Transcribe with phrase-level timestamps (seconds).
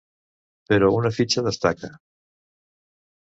[0.71, 1.91] Però una fitxa destaca.